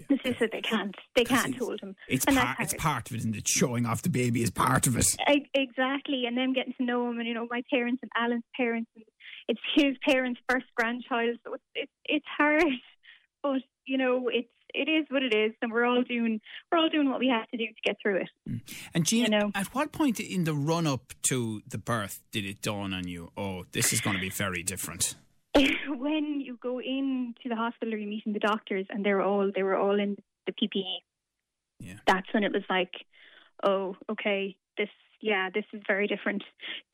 It's 0.09 0.23
just 0.23 0.39
that 0.39 0.51
they 0.51 0.61
can't, 0.61 0.95
they 1.15 1.25
can't 1.25 1.55
hold 1.55 1.81
him. 1.81 1.95
It's 2.07 2.25
and 2.25 2.37
part, 2.37 2.57
it's 2.59 2.73
part 2.75 3.11
of 3.11 3.17
it, 3.17 3.23
and 3.23 3.35
it's 3.35 3.51
showing 3.51 3.85
off 3.85 4.01
the 4.01 4.09
baby 4.09 4.41
is 4.41 4.49
part 4.49 4.87
of 4.87 4.97
it. 4.97 5.05
E- 5.29 5.45
Exactly, 5.53 6.23
and 6.25 6.37
them 6.37 6.53
getting 6.53 6.73
to 6.77 6.83
know 6.83 7.09
him, 7.09 7.19
and 7.19 7.27
you 7.27 7.33
know 7.33 7.47
my 7.51 7.61
parents 7.69 8.01
and 8.01 8.11
Alan's 8.15 8.43
parents, 8.55 8.89
and 8.95 9.05
it's 9.47 9.59
his 9.75 9.97
parents' 10.07 10.39
first 10.49 10.65
grandchild, 10.75 11.37
so 11.45 11.53
it's 11.53 11.63
it's, 11.75 11.91
it's 12.05 12.25
hard, 12.37 12.63
but 13.43 13.61
you 13.85 13.97
know 13.97 14.29
it's 14.29 14.47
it 14.73 14.89
is 14.89 15.05
what 15.09 15.23
it 15.23 15.33
is, 15.33 15.51
and 15.61 15.71
we're 15.71 15.85
all 15.85 16.03
doing 16.03 16.39
we're 16.71 16.77
all 16.77 16.89
doing 16.89 17.09
what 17.09 17.19
we 17.19 17.27
have 17.27 17.47
to 17.49 17.57
do 17.57 17.65
to 17.67 17.73
get 17.83 17.97
through 18.01 18.17
it. 18.17 18.29
Mm. 18.49 18.61
And 18.93 19.05
Gina, 19.05 19.23
You 19.23 19.29
know. 19.29 19.51
at 19.55 19.67
what 19.75 19.91
point 19.91 20.19
in 20.19 20.43
the 20.45 20.53
run 20.53 20.87
up 20.87 21.13
to 21.23 21.61
the 21.67 21.77
birth 21.77 22.21
did 22.31 22.45
it 22.45 22.61
dawn 22.61 22.93
on 22.93 23.07
you? 23.07 23.31
Oh, 23.37 23.65
this 23.71 23.93
is 23.93 24.01
going 24.01 24.15
to 24.15 24.21
be 24.21 24.29
very 24.29 24.63
different. 24.63 25.15
when 25.87 26.39
you 26.41 26.57
go 26.61 26.79
into 26.79 27.49
the 27.49 27.55
hospital 27.55 27.93
or 27.93 27.97
you're 27.97 28.09
meeting 28.09 28.33
the 28.33 28.39
doctors, 28.39 28.85
and 28.89 29.05
they're 29.05 29.21
all 29.21 29.51
they 29.53 29.63
were 29.63 29.75
all 29.75 29.99
in 29.99 30.17
the 30.45 30.53
PPE, 30.53 30.83
Yeah. 31.79 31.95
that's 32.07 32.27
when 32.33 32.43
it 32.43 32.51
was 32.53 32.63
like, 32.69 32.91
oh, 33.63 33.95
okay, 34.09 34.55
this 34.77 34.89
yeah, 35.19 35.49
this 35.53 35.65
is 35.73 35.81
very 35.87 36.07
different 36.07 36.43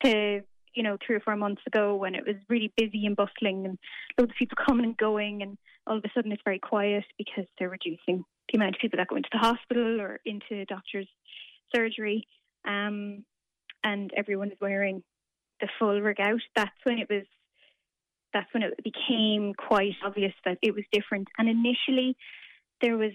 to 0.04 0.40
you 0.74 0.82
know 0.82 0.96
three 1.04 1.16
or 1.16 1.20
four 1.20 1.34
months 1.36 1.62
ago 1.66 1.96
when 1.96 2.14
it 2.14 2.26
was 2.26 2.36
really 2.48 2.72
busy 2.76 3.06
and 3.06 3.16
bustling 3.16 3.64
and 3.64 3.78
loads 4.18 4.30
of 4.30 4.36
people 4.36 4.58
coming 4.66 4.84
and 4.84 4.96
going, 4.96 5.42
and 5.42 5.56
all 5.88 5.98
of 5.98 6.04
a 6.04 6.10
sudden 6.14 6.32
it's 6.32 6.42
very 6.44 6.58
quiet 6.58 7.04
because 7.16 7.44
they're 7.58 7.70
reducing 7.70 8.24
the 8.52 8.58
amount 8.58 8.76
of 8.76 8.80
people 8.80 8.98
that 8.98 9.08
go 9.08 9.16
into 9.16 9.28
the 9.32 9.38
hospital 9.38 10.00
or 10.00 10.20
into 10.24 10.64
doctors' 10.66 11.08
surgery, 11.74 12.26
um, 12.66 13.24
and 13.84 14.10
everyone 14.16 14.50
is 14.50 14.58
wearing 14.60 15.02
the 15.60 15.68
full 15.78 16.00
rig 16.00 16.20
out. 16.20 16.40
That's 16.54 16.70
when 16.84 16.98
it 16.98 17.08
was. 17.10 17.24
That's 18.34 18.52
when 18.52 18.62
it 18.62 18.74
became 18.84 19.54
quite 19.54 19.94
obvious 20.04 20.34
that 20.44 20.58
it 20.60 20.74
was 20.74 20.84
different. 20.92 21.28
And 21.38 21.48
initially, 21.48 22.14
there 22.82 22.98
was 22.98 23.12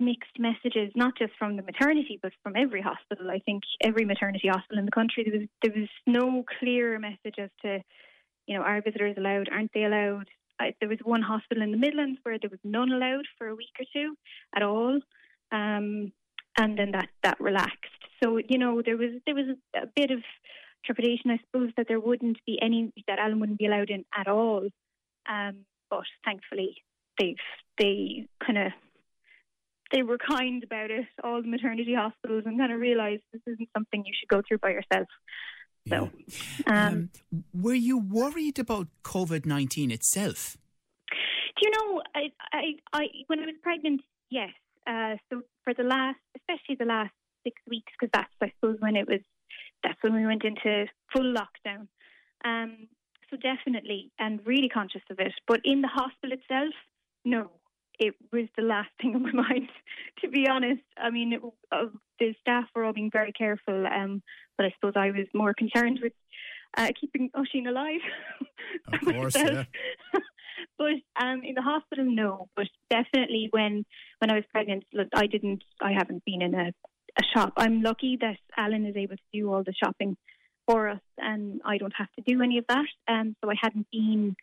mixed 0.00 0.38
messages, 0.38 0.90
not 0.96 1.18
just 1.18 1.32
from 1.38 1.56
the 1.56 1.62
maternity, 1.62 2.18
but 2.22 2.32
from 2.42 2.56
every 2.56 2.80
hospital. 2.80 3.30
I 3.30 3.40
think 3.40 3.62
every 3.82 4.06
maternity 4.06 4.48
hospital 4.48 4.78
in 4.78 4.86
the 4.86 4.90
country, 4.90 5.24
there 5.24 5.38
was 5.38 5.48
there 5.62 5.82
was 5.82 5.90
no 6.06 6.44
clear 6.58 6.98
message 6.98 7.36
as 7.38 7.50
to, 7.62 7.80
you 8.46 8.56
know, 8.56 8.62
are 8.62 8.80
visitors 8.80 9.16
allowed? 9.18 9.48
Aren't 9.52 9.72
they 9.74 9.84
allowed? 9.84 10.28
I, 10.60 10.74
there 10.80 10.88
was 10.88 10.98
one 11.02 11.22
hospital 11.22 11.62
in 11.62 11.72
the 11.72 11.76
Midlands 11.76 12.18
where 12.22 12.38
there 12.38 12.50
was 12.50 12.60
none 12.62 12.92
allowed 12.92 13.26
for 13.38 13.48
a 13.48 13.54
week 13.54 13.74
or 13.78 13.86
two 13.92 14.14
at 14.54 14.62
all, 14.62 15.00
um, 15.52 16.12
and 16.56 16.78
then 16.78 16.92
that 16.92 17.08
that 17.22 17.40
relaxed. 17.40 17.90
So 18.22 18.38
you 18.38 18.58
know, 18.58 18.82
there 18.84 18.96
was 18.96 19.10
there 19.26 19.34
was 19.34 19.56
a, 19.74 19.86
bit 19.94 20.10
of 20.10 20.20
trepidation, 20.84 21.30
I 21.30 21.38
suppose, 21.38 21.70
that 21.76 21.88
there 21.88 22.00
wouldn't 22.00 22.38
be 22.46 22.58
any 22.62 22.92
that 23.08 23.18
Alan 23.18 23.40
wouldn't 23.40 23.58
be 23.58 23.66
allowed 23.66 23.90
in 23.90 24.04
at 24.16 24.28
all. 24.28 24.68
Um, 25.28 25.64
but 25.90 26.04
thankfully, 26.24 26.76
they've 27.18 27.36
they 27.78 28.26
kind 28.44 28.58
of 28.58 28.72
they 29.92 30.02
were 30.02 30.18
kind 30.18 30.64
about 30.64 30.90
it, 30.90 31.06
all 31.22 31.42
the 31.42 31.48
maternity 31.48 31.94
hospitals, 31.94 32.44
and 32.46 32.58
kind 32.58 32.72
of 32.72 32.80
realised 32.80 33.22
this 33.32 33.42
isn't 33.46 33.68
something 33.76 34.04
you 34.04 34.14
should 34.18 34.28
go 34.28 34.42
through 34.46 34.58
by 34.58 34.70
yourself. 34.70 35.06
So, 35.88 36.10
um, 36.66 36.74
Um, 36.74 37.10
were 37.52 37.74
you 37.74 37.98
worried 37.98 38.58
about 38.58 38.88
COVID 39.04 39.44
19 39.46 39.90
itself? 39.90 40.56
do 41.56 41.66
you 41.66 41.70
know, 41.70 42.02
I, 42.14 42.32
I, 42.52 42.62
I, 42.92 43.06
when 43.28 43.38
I 43.40 43.46
was 43.46 43.54
pregnant, 43.62 44.00
yes. 44.30 44.50
Uh, 44.86 45.16
so 45.30 45.42
for 45.62 45.72
the 45.74 45.84
last, 45.84 46.18
especially 46.36 46.76
the 46.78 46.84
last 46.84 47.12
six 47.44 47.60
weeks, 47.68 47.92
because 47.92 48.10
that's, 48.12 48.32
I 48.42 48.52
suppose, 48.56 48.78
when 48.80 48.96
it 48.96 49.06
was, 49.06 49.20
that's 49.82 49.98
when 50.02 50.14
we 50.14 50.26
went 50.26 50.44
into 50.44 50.86
full 51.12 51.32
lockdown. 51.32 51.86
Um, 52.44 52.88
so 53.30 53.36
definitely, 53.36 54.10
and 54.18 54.40
really 54.44 54.68
conscious 54.68 55.02
of 55.10 55.20
it. 55.20 55.32
But 55.46 55.60
in 55.64 55.80
the 55.80 55.88
hospital 55.88 56.36
itself, 56.36 56.74
no. 57.24 57.50
It 57.98 58.14
was 58.32 58.48
the 58.56 58.62
last 58.62 58.90
thing 59.00 59.14
on 59.14 59.22
my 59.22 59.32
mind, 59.48 59.68
to 60.20 60.28
be 60.28 60.48
honest. 60.48 60.82
I 60.96 61.10
mean, 61.10 61.32
it, 61.32 61.42
uh, 61.70 61.86
the 62.18 62.34
staff 62.40 62.64
were 62.74 62.84
all 62.84 62.92
being 62.92 63.10
very 63.12 63.32
careful, 63.32 63.86
um, 63.86 64.22
but 64.56 64.66
I 64.66 64.70
suppose 64.74 64.94
I 64.96 65.10
was 65.10 65.26
more 65.34 65.54
concerned 65.54 66.00
with 66.02 66.12
uh, 66.76 66.88
keeping 67.00 67.30
Oisin 67.36 67.66
alive. 67.66 68.00
Of 68.92 69.00
course, 69.00 69.36
myself. 69.36 69.66
but 70.78 70.94
um, 71.20 71.42
in 71.44 71.54
the 71.54 71.62
hospital, 71.62 72.04
no. 72.04 72.48
But 72.56 72.66
definitely 72.90 73.48
when 73.50 73.84
when 74.18 74.30
I 74.30 74.34
was 74.34 74.44
pregnant, 74.50 74.84
look, 74.92 75.08
I 75.14 75.26
didn't. 75.26 75.62
I 75.80 75.92
haven't 75.92 76.24
been 76.24 76.42
in 76.42 76.54
a, 76.54 76.72
a 77.18 77.22
shop. 77.32 77.52
I'm 77.56 77.82
lucky 77.82 78.18
that 78.20 78.38
Alan 78.56 78.86
is 78.86 78.96
able 78.96 79.16
to 79.16 79.22
do 79.32 79.52
all 79.52 79.62
the 79.62 79.72
shopping 79.72 80.16
for 80.66 80.88
us, 80.88 81.00
and 81.18 81.60
I 81.64 81.78
don't 81.78 81.94
have 81.96 82.10
to 82.18 82.22
do 82.26 82.42
any 82.42 82.58
of 82.58 82.64
that. 82.68 82.86
Um, 83.06 83.36
so 83.42 83.50
I 83.50 83.54
hadn't 83.60 83.86
been. 83.92 84.36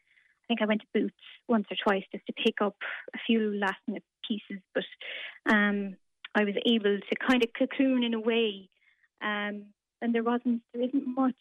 I 0.51 0.53
think 0.53 0.61
I 0.63 0.65
went 0.65 0.81
to 0.81 0.99
Boots 0.99 1.15
once 1.47 1.65
or 1.71 1.77
twice 1.81 2.03
just 2.11 2.25
to 2.27 2.33
pick 2.33 2.55
up 2.61 2.75
a 3.15 3.19
few 3.25 3.53
last 3.57 3.77
minute 3.87 4.03
pieces, 4.27 4.61
but 4.75 4.83
um, 5.49 5.95
I 6.35 6.43
was 6.43 6.55
able 6.65 6.99
to 6.99 7.15
kind 7.25 7.41
of 7.41 7.49
cocoon 7.57 8.03
in 8.03 8.13
a 8.13 8.19
way. 8.19 8.69
Um, 9.21 9.67
and 10.01 10.13
there 10.13 10.23
wasn't, 10.23 10.61
there 10.73 10.83
isn't 10.83 11.07
much, 11.07 11.35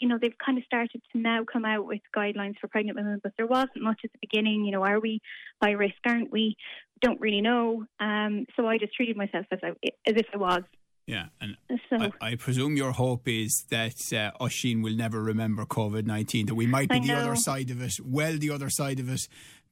you 0.00 0.08
know, 0.08 0.18
they've 0.20 0.36
kind 0.44 0.58
of 0.58 0.64
started 0.64 1.00
to 1.12 1.18
now 1.18 1.44
come 1.44 1.64
out 1.64 1.86
with 1.86 2.00
guidelines 2.16 2.58
for 2.60 2.66
pregnant 2.66 2.96
women, 2.96 3.20
but 3.22 3.32
there 3.36 3.46
wasn't 3.46 3.82
much 3.82 4.00
at 4.02 4.10
the 4.10 4.18
beginning. 4.20 4.64
You 4.64 4.72
know, 4.72 4.82
are 4.82 4.98
we 4.98 5.20
high 5.62 5.72
risk, 5.72 5.94
aren't 6.04 6.32
we? 6.32 6.56
Don't 7.00 7.20
really 7.20 7.42
know. 7.42 7.84
Um, 8.00 8.46
so 8.56 8.66
I 8.66 8.78
just 8.78 8.94
treated 8.94 9.16
myself 9.16 9.46
as, 9.52 9.60
I, 9.62 9.68
as 10.08 10.16
if 10.16 10.26
I 10.34 10.38
was. 10.38 10.62
Yeah, 11.10 11.26
and 11.40 11.56
So 11.88 11.96
I, 12.20 12.30
I 12.30 12.34
presume 12.36 12.76
your 12.76 12.92
hope 12.92 13.26
is 13.26 13.64
that 13.70 14.12
uh, 14.12 14.30
Oisin 14.40 14.80
will 14.80 14.94
never 14.94 15.20
remember 15.20 15.64
COVID 15.64 16.06
19, 16.06 16.46
that 16.46 16.54
we 16.54 16.66
might 16.66 16.88
be 16.88 16.96
I 16.96 17.00
the 17.00 17.08
know. 17.08 17.18
other 17.18 17.36
side 17.36 17.70
of 17.70 17.82
it, 17.82 17.98
well, 18.04 18.36
the 18.38 18.50
other 18.50 18.70
side 18.70 19.00
of 19.00 19.08
it, 19.08 19.26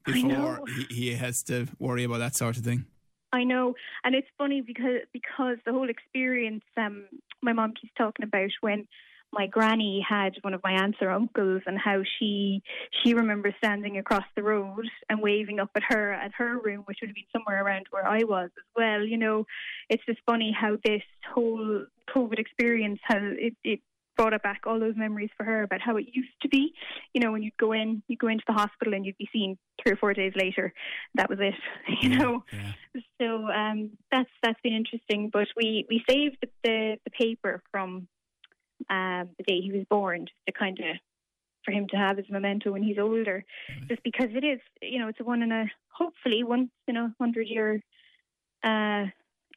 before 0.05 0.61
he, 0.67 0.93
he 0.93 1.15
has 1.15 1.43
to 1.43 1.67
worry 1.79 2.03
about 2.03 2.17
that 2.19 2.35
sort 2.35 2.57
of 2.57 2.63
thing. 2.63 2.85
I 3.31 3.43
know, 3.43 3.75
and 4.03 4.15
it's 4.15 4.27
funny 4.37 4.61
because 4.61 5.01
because 5.13 5.57
the 5.65 5.71
whole 5.71 5.89
experience. 5.89 6.63
Um, 6.75 7.05
my 7.41 7.53
mom 7.53 7.73
keeps 7.79 7.93
talking 7.97 8.25
about 8.25 8.49
when 8.59 8.85
my 9.31 9.45
granny 9.47 10.05
had 10.07 10.33
one 10.41 10.53
of 10.53 10.61
my 10.63 10.73
aunts 10.73 10.97
or 11.01 11.11
uncles, 11.11 11.61
and 11.65 11.77
how 11.77 12.01
she 12.17 12.61
she 13.03 13.13
remembers 13.13 13.53
standing 13.57 13.97
across 13.97 14.23
the 14.35 14.43
road 14.43 14.85
and 15.09 15.21
waving 15.21 15.59
up 15.59 15.69
at 15.75 15.83
her 15.89 16.11
at 16.13 16.31
her 16.37 16.59
room, 16.59 16.83
which 16.85 16.97
would 17.01 17.09
have 17.09 17.15
been 17.15 17.23
somewhere 17.31 17.63
around 17.63 17.85
where 17.91 18.07
I 18.07 18.23
was 18.23 18.49
as 18.57 18.63
well. 18.75 19.03
You 19.03 19.17
know, 19.17 19.45
it's 19.89 20.03
just 20.05 20.19
funny 20.25 20.51
how 20.59 20.77
this 20.83 21.03
whole 21.33 21.85
COVID 22.15 22.39
experience 22.39 22.99
has 23.03 23.21
it. 23.23 23.55
it 23.63 23.79
brought 24.17 24.33
it 24.33 24.43
back 24.43 24.63
all 24.67 24.81
those 24.81 24.97
memories 24.97 25.29
for 25.37 25.45
her 25.45 25.63
about 25.63 25.79
how 25.79 25.95
it 25.95 26.05
used 26.11 26.27
to 26.41 26.49
be. 26.49 26.73
You 27.13 27.21
know, 27.21 27.31
when 27.31 27.41
you'd 27.41 27.55
go 27.55 27.71
in, 27.71 28.03
you'd 28.09 28.19
go 28.19 28.27
into 28.27 28.43
the 28.45 28.51
hospital 28.53 28.93
and 28.93 29.05
you'd 29.05 29.17
be 29.17 29.29
seen 29.31 29.57
three 29.81 29.93
or 29.93 29.95
four 29.95 30.13
days 30.13 30.33
later. 30.35 30.73
That 31.15 31.29
was 31.29 31.39
it. 31.39 31.53
You 32.01 32.17
know, 32.17 32.43
Yeah. 32.51 33.01
so 33.21 33.47
um, 33.47 33.91
that's 34.11 34.29
that's 34.43 34.59
been 34.61 34.73
interesting. 34.73 35.29
But 35.31 35.47
we, 35.55 35.85
we 35.89 36.03
saved 36.09 36.35
the, 36.41 36.49
the, 36.65 36.97
the 37.05 37.11
paper 37.11 37.63
from 37.71 38.09
um, 38.89 39.29
the 39.37 39.43
day 39.47 39.61
he 39.61 39.71
was 39.71 39.85
born 39.89 40.21
just 40.25 40.37
to 40.47 40.51
kind 40.51 40.77
of 40.79 40.95
for 41.65 41.71
him 41.71 41.87
to 41.89 41.97
have 41.97 42.17
a 42.17 42.23
memento 42.29 42.71
when 42.71 42.83
he's 42.83 42.97
older, 42.97 43.43
just 43.87 44.01
because 44.03 44.29
it 44.33 44.43
is 44.43 44.59
you 44.81 44.99
know 44.99 45.07
it's 45.09 45.19
a 45.19 45.23
one 45.23 45.41
in 45.41 45.51
a 45.51 45.65
hopefully 45.89 46.43
once 46.43 46.69
in 46.87 46.95
a 46.97 47.13
hundred 47.19 47.47
year 47.47 47.81
uh, 48.63 49.05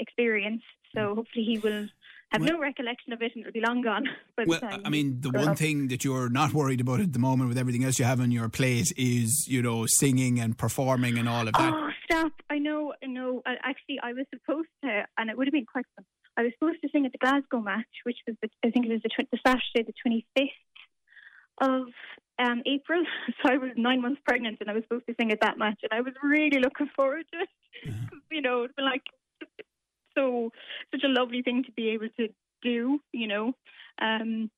experience. 0.00 0.62
So 0.94 1.14
hopefully 1.14 1.44
he 1.44 1.58
will 1.58 1.86
have 2.32 2.40
Well- 2.42 2.54
no 2.54 2.58
recollection 2.60 3.12
of 3.12 3.22
it 3.22 3.32
and 3.34 3.42
it'll 3.44 3.52
be 3.52 3.60
long 3.60 3.82
gone. 3.82 4.04
By 4.36 4.44
Well, 4.46 4.60
I 4.62 4.88
mean, 4.90 5.20
the 5.20 5.30
one 5.30 5.50
up. 5.50 5.58
thing 5.58 5.88
that 5.88 6.04
you're 6.04 6.28
not 6.28 6.52
worried 6.52 6.80
about 6.80 7.00
at 7.00 7.12
the 7.12 7.18
moment 7.18 7.48
with 7.48 7.58
everything 7.58 7.84
else 7.84 7.98
you 7.98 8.04
have 8.04 8.20
on 8.20 8.30
your 8.30 8.48
plate 8.48 8.92
is, 8.96 9.46
you 9.48 9.62
know, 9.62 9.84
singing 9.86 10.38
and 10.40 10.56
performing 10.56 11.18
and 11.18 11.28
all 11.28 11.46
of 11.46 11.54
that. 11.54 11.72
Oh, 11.74 11.88
stop! 12.04 12.32
I 12.50 12.58
know, 12.58 12.92
I 13.02 13.06
know. 13.06 13.42
Actually, 13.46 14.00
I 14.02 14.12
was 14.12 14.26
supposed 14.34 14.68
to, 14.84 15.04
and 15.18 15.30
it 15.30 15.36
would 15.38 15.46
have 15.46 15.52
been 15.52 15.66
quite 15.66 15.84
fun. 15.96 16.04
I 16.36 16.42
was 16.42 16.52
supposed 16.58 16.80
to 16.82 16.88
sing 16.90 17.04
at 17.06 17.12
the 17.12 17.18
Glasgow 17.18 17.60
match, 17.60 17.94
which 18.04 18.18
was, 18.26 18.36
the, 18.42 18.48
I 18.64 18.70
think 18.70 18.86
it 18.86 18.92
was 18.92 19.02
the, 19.02 19.08
tw- 19.10 19.30
the 19.30 19.38
Saturday, 19.46 19.82
the 19.86 19.92
twenty 20.02 20.26
fifth 20.36 20.48
of 21.60 21.88
um, 22.38 22.62
April. 22.66 23.02
So 23.42 23.52
I 23.52 23.56
was 23.58 23.70
nine 23.76 24.00
months 24.00 24.20
pregnant, 24.26 24.58
and 24.60 24.70
I 24.70 24.74
was 24.74 24.82
supposed 24.84 25.06
to 25.08 25.14
sing 25.20 25.30
at 25.32 25.40
that 25.42 25.58
match, 25.58 25.80
and 25.82 25.92
I 25.92 26.00
was 26.00 26.14
really 26.22 26.58
looking 26.60 26.88
forward 26.96 27.24
to 27.32 27.38
it. 27.40 27.94
You 28.30 28.40
know, 28.40 28.64
it's 28.64 28.72
like 28.78 29.02
so 30.16 30.50
such 30.90 31.02
a 31.04 31.08
lovely 31.08 31.42
thing 31.42 31.64
to 31.64 31.72
be 31.72 31.90
able 31.90 32.08
to 32.18 32.28
do. 32.62 32.98
You 33.12 33.26
know, 33.26 33.46
um, 34.00 34.50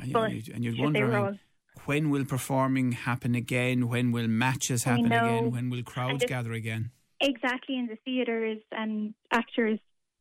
and, 0.00 0.06
you, 0.06 0.12
but 0.12 0.30
and 0.32 0.64
you'd 0.64 0.76
they 0.78 0.82
wonder 0.82 1.16
all- 1.16 1.38
when 1.86 2.10
will 2.10 2.24
performing 2.24 2.92
happen 2.92 3.34
again? 3.36 3.88
When 3.88 4.10
will 4.10 4.26
matches 4.28 4.82
happen 4.84 5.06
again? 5.06 5.50
When 5.52 5.70
will 5.70 5.82
crowds 5.84 6.24
gather 6.24 6.52
again? 6.52 6.90
exactly 7.22 7.76
in 7.76 7.86
the 7.86 7.96
theatres 8.04 8.62
and 8.72 9.12
actors, 9.30 9.78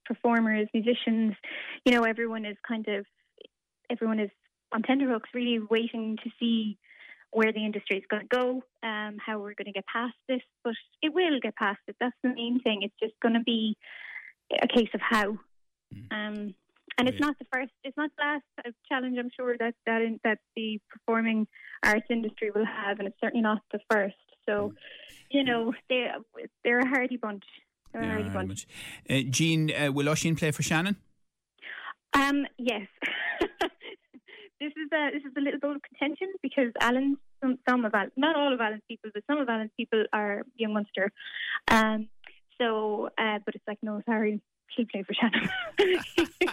performers, 0.09 0.67
musicians, 0.73 1.33
you 1.85 1.91
know, 1.93 2.03
everyone 2.13 2.43
is 2.51 2.57
kind 2.67 2.85
of 2.95 3.05
everyone 3.93 4.19
is 4.19 4.31
on 4.73 4.81
tenterhooks, 4.83 5.29
really 5.33 5.59
waiting 5.75 6.17
to 6.23 6.29
see 6.39 6.77
where 7.31 7.51
the 7.53 7.63
industry 7.63 7.97
is 7.97 8.03
going 8.09 8.23
to 8.27 8.35
go, 8.41 8.45
um, 8.89 9.17
how 9.23 9.35
we're 9.37 9.57
going 9.59 9.71
to 9.73 9.77
get 9.79 9.85
past 9.97 10.15
this. 10.27 10.41
But 10.63 10.73
it 11.05 11.13
will 11.13 11.39
get 11.41 11.55
past 11.55 11.79
it. 11.87 11.95
That's 11.99 12.15
the 12.23 12.33
main 12.41 12.59
thing. 12.65 12.81
It's 12.81 12.99
just 13.01 13.13
going 13.21 13.35
to 13.35 13.45
be 13.55 13.77
a 14.61 14.67
case 14.67 14.89
of 14.93 15.01
how. 15.13 15.27
Um, 16.11 16.37
and 16.97 17.07
it's 17.07 17.19
Yeah. 17.19 17.27
not 17.27 17.35
the 17.39 17.45
first, 17.53 17.71
it's 17.83 17.97
not 17.97 18.11
the 18.17 18.23
last 18.23 18.43
uh, 18.65 18.71
challenge. 18.89 19.17
I'm 19.19 19.31
sure 19.39 19.55
that 19.59 19.75
that 19.85 20.01
in, 20.01 20.19
that 20.23 20.39
the 20.55 20.79
performing 20.89 21.47
arts 21.83 22.07
industry 22.09 22.49
will 22.53 22.65
have, 22.65 22.99
and 22.99 23.07
it's 23.07 23.19
certainly 23.21 23.43
not 23.43 23.61
the 23.71 23.79
first. 23.91 24.15
So, 24.47 24.73
you 25.29 25.43
know, 25.43 25.73
they 25.89 26.07
they're 26.63 26.79
a 26.79 26.87
hardy 26.87 27.17
bunch. 27.17 27.43
They're 27.93 28.01
a 28.01 28.05
Yeah, 28.05 28.11
hardy 28.11 28.29
very 28.29 28.33
bunch. 28.47 28.47
much. 28.47 28.67
Uh, 29.09 29.29
Jean, 29.29 29.71
uh, 29.73 29.91
will 29.91 30.09
Oisin 30.09 30.35
play 30.35 30.51
for 30.51 30.63
Shannon? 30.63 30.95
Um, 32.13 32.45
yes. 32.57 32.87
this 34.59 34.71
is 34.75 34.89
a 34.93 35.09
this 35.13 35.23
is 35.23 35.31
a 35.37 35.41
little 35.41 35.59
bit 35.59 35.69
of 35.75 35.81
contention 35.81 36.27
because 36.41 36.71
Alan, 36.81 37.17
some, 37.41 37.57
some 37.67 37.85
of 37.85 37.93
Alan, 37.93 38.11
not 38.17 38.35
all 38.35 38.53
of 38.53 38.59
Alan's 38.59 38.81
people, 38.87 39.09
but 39.13 39.23
some 39.27 39.39
of 39.39 39.47
Alan's 39.49 39.71
people 39.77 40.03
are 40.13 40.43
Young 40.55 40.73
Munster. 40.73 41.11
Um, 41.69 42.09
so, 42.59 43.09
uh, 43.17 43.39
but 43.45 43.55
it's 43.55 43.63
like 43.67 43.77
no, 43.81 44.01
sorry, 44.05 44.41
he'll 44.75 44.85
play 44.87 45.03
for 45.03 45.13
Shannon. 45.13 45.49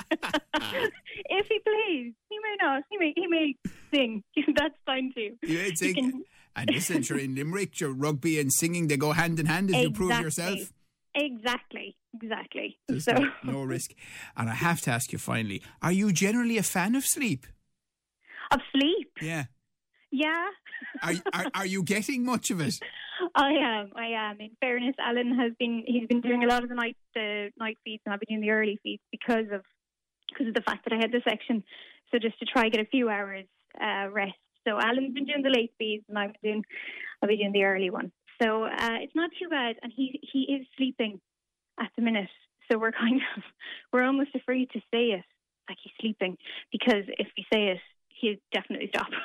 if 0.06 1.46
he 1.48 1.58
plays, 1.60 2.12
he 2.28 2.38
may 2.38 2.56
not. 2.60 2.82
He 2.90 2.98
may 2.98 3.12
he 3.16 3.26
may 3.26 3.56
sing. 3.92 4.22
That's 4.56 4.74
fine 4.84 5.12
too. 5.14 5.36
You 5.42 5.58
would 5.58 5.66
He 5.66 5.74
think, 5.92 5.96
can- 5.96 6.24
and 6.54 6.70
listen, 6.70 7.02
sure, 7.02 7.18
in 7.18 7.34
Limerick, 7.34 7.80
your 7.80 7.92
rugby 7.92 8.40
and 8.40 8.50
singing, 8.52 8.88
they 8.88 8.96
go 8.96 9.12
hand 9.12 9.38
in 9.40 9.46
hand 9.46 9.74
as 9.74 9.82
you 9.82 9.90
prove 9.90 10.18
yourself. 10.20 10.72
Exactly, 11.16 11.96
exactly. 12.14 12.78
There's 12.86 13.04
so, 13.04 13.12
no, 13.12 13.30
no 13.52 13.62
risk. 13.62 13.92
And 14.36 14.50
I 14.50 14.54
have 14.54 14.80
to 14.82 14.90
ask 14.90 15.12
you 15.12 15.18
finally, 15.18 15.62
are 15.82 15.92
you 15.92 16.12
generally 16.12 16.58
a 16.58 16.62
fan 16.62 16.94
of 16.94 17.04
sleep? 17.04 17.46
of 18.52 18.60
sleep, 18.72 19.10
Yeah. 19.20 19.46
yeah. 20.12 20.44
Are, 21.02 21.14
are, 21.32 21.46
are 21.54 21.66
you 21.66 21.82
getting 21.82 22.24
much 22.24 22.52
of 22.52 22.60
it? 22.60 22.78
I 23.34 23.50
am. 23.54 23.90
I 23.96 24.06
am. 24.30 24.40
In 24.40 24.50
fairness, 24.60 24.94
Alan 25.00 25.34
has 25.36 25.52
been 25.58 25.82
he's 25.86 26.06
been 26.06 26.20
doing 26.20 26.44
a 26.44 26.46
lot 26.46 26.62
of 26.62 26.68
the 26.68 26.74
night 26.76 26.96
the 27.14 27.50
night 27.58 27.76
feeds, 27.82 28.02
and 28.04 28.12
I've 28.12 28.20
been 28.20 28.36
doing 28.36 28.42
the 28.42 28.50
early 28.50 28.78
feeds 28.84 29.02
because 29.10 29.46
of 29.52 29.62
because 30.28 30.48
of 30.48 30.54
the 30.54 30.60
fact 30.60 30.84
that 30.84 30.92
I 30.92 30.96
had 30.96 31.10
the 31.10 31.22
section. 31.28 31.64
So 32.12 32.18
just 32.18 32.38
to 32.38 32.44
try 32.44 32.68
get 32.68 32.80
a 32.80 32.84
few 32.84 33.08
hours 33.08 33.46
uh, 33.82 34.10
rest. 34.12 34.34
So 34.68 34.78
Alan's 34.78 35.14
been 35.14 35.24
doing 35.24 35.42
the 35.42 35.50
late 35.50 35.72
feeds, 35.78 36.04
and 36.08 36.16
I've 36.18 36.32
been 36.40 36.52
doing 36.52 36.64
I've 37.22 37.28
been 37.28 37.38
doing 37.38 37.52
the 37.52 37.64
early 37.64 37.90
one. 37.90 38.12
So 38.42 38.64
uh, 38.64 38.98
it's 39.00 39.14
not 39.14 39.30
too 39.40 39.48
bad, 39.48 39.76
and 39.82 39.92
he 39.94 40.20
he 40.32 40.52
is 40.54 40.66
sleeping 40.76 41.20
at 41.80 41.90
the 41.96 42.02
minute. 42.02 42.28
So 42.70 42.78
we're 42.78 42.92
kind 42.92 43.20
of 43.36 43.42
we're 43.92 44.04
almost 44.04 44.30
afraid 44.34 44.70
to 44.70 44.80
say 44.92 45.10
it 45.10 45.24
like 45.68 45.78
he's 45.82 45.92
sleeping 46.00 46.36
because 46.72 47.04
if 47.18 47.28
we 47.36 47.44
say 47.52 47.68
it, 47.68 47.78
he'll 48.20 48.36
definitely 48.52 48.88
stop. 48.88 49.06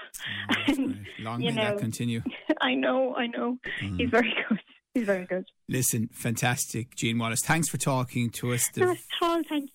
Oh, 0.50 0.75
great. 0.75 0.98
Long 1.20 1.39
may 1.39 1.51
that 1.51 1.77
continue. 1.80 2.22
I 2.62 2.75
know, 2.75 3.15
I 3.15 3.27
know. 3.27 3.58
He's 3.98 4.10
very 4.10 4.34
good. 4.48 4.60
He's 4.94 5.06
very 5.06 5.25
good. 5.25 5.46
Listen, 5.70 6.10
fantastic, 6.13 6.96
Jean 6.96 7.18
Wallace. 7.18 7.39
Thanks 7.44 7.70
for 7.70 7.77
talking 7.77 8.30
to 8.32 8.53
us. 8.53 8.70
The 8.74 8.82
Not 8.82 8.89
at 8.98 8.98
all. 9.22 9.41
Thank 9.48 9.48
you 9.48 9.48
so 9.50 9.60
much. 9.60 9.71